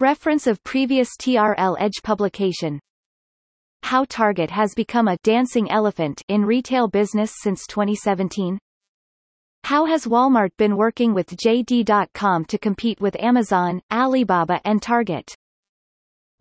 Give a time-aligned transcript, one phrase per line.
[0.00, 2.78] Reference of previous TRL Edge publication.
[3.82, 8.58] How Target has become a dancing elephant in retail business since 2017.
[9.62, 15.34] How has Walmart been working with JD.com to compete with Amazon, Alibaba and Target?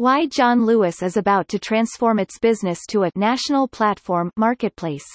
[0.03, 5.05] Why John Lewis is about to transform its business to a national platform marketplace.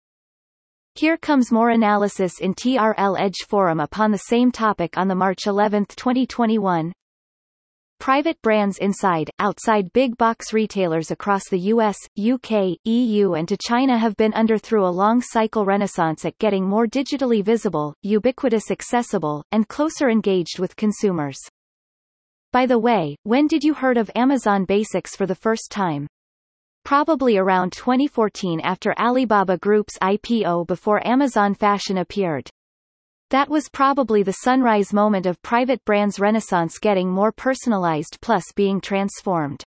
[0.95, 5.47] Here comes more analysis in TRL Edge Forum upon the same topic on the March
[5.47, 6.93] 11, 2021.
[7.99, 13.97] Private brands inside, outside big box retailers across the US, UK, EU and to China
[13.97, 19.43] have been under through a long cycle renaissance at getting more digitally visible, ubiquitous accessible,
[19.51, 21.39] and closer engaged with consumers.
[22.51, 26.05] By the way, when did you heard of Amazon Basics for the first time?
[26.83, 32.49] Probably around 2014 after Alibaba Group's IPO before Amazon Fashion appeared.
[33.29, 38.79] That was probably the sunrise moment of private brands renaissance getting more personalized plus being
[38.79, 39.63] transformed.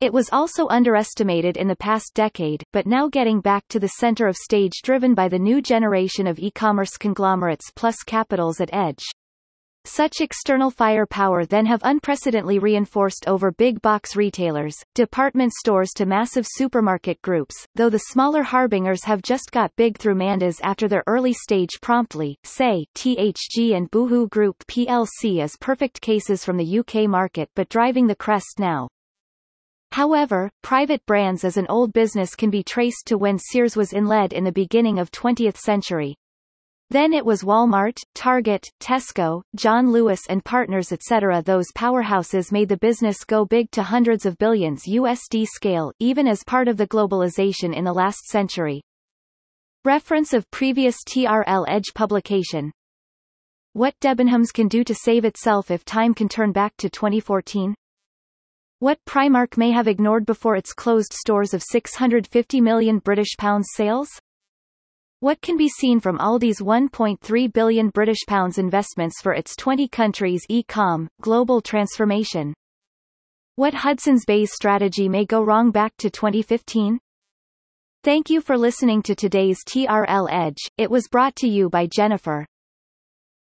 [0.00, 4.26] It was also underestimated in the past decade, but now getting back to the center
[4.26, 9.02] of stage driven by the new generation of e-commerce conglomerates plus capitals at edge.
[9.88, 16.44] Such external firepower then have unprecedentedly reinforced over big box retailers, department stores to massive
[16.44, 21.32] supermarket groups, though the smaller harbingers have just got big through M&As after their early
[21.32, 27.48] stage promptly, say, THG and Boohoo Group plc as perfect cases from the UK market
[27.54, 28.88] but driving the crest now.
[29.92, 34.06] However, private brands as an old business can be traced to when Sears was in
[34.06, 36.16] lead in the beginning of 20th century.
[36.90, 41.42] Then it was Walmart, Target, Tesco, John Lewis and Partners etc.
[41.42, 46.44] Those powerhouses made the business go big to hundreds of billions USD scale, even as
[46.44, 48.82] part of the globalization in the last century.
[49.84, 52.70] Reference of previous TRL Edge publication.
[53.72, 57.74] What Debenhams can do to save itself if time can turn back to 2014?
[58.78, 64.08] What Primark may have ignored before its closed stores of 650 million British pounds sales?
[65.20, 70.44] What can be seen from Aldi's 1.3 billion British pounds investments for its 20 countries
[70.50, 72.52] e-com, global transformation?
[73.54, 76.98] What Hudson's Bay's strategy may go wrong back to 2015?
[78.04, 80.58] Thank you for listening to today's TRL Edge.
[80.76, 82.44] It was brought to you by Jennifer.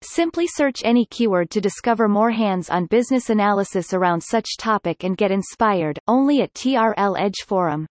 [0.00, 5.30] Simply search any keyword to discover more hands-on business analysis around such topic and get
[5.30, 7.86] inspired, only at TRL Edge Forum.